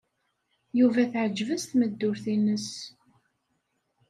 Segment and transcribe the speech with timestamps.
[0.79, 2.69] Yuba teɛjeb-as tmeddurt-nnes.